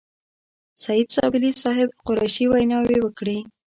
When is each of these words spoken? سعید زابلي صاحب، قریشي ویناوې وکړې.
سعید 0.83 1.07
زابلي 1.17 1.51
صاحب، 1.63 1.89
قریشي 2.05 2.45
ویناوې 2.49 2.97
وکړې. 3.01 3.37